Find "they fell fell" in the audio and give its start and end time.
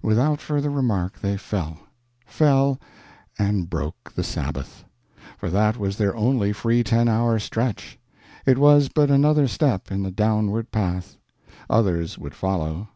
1.18-2.78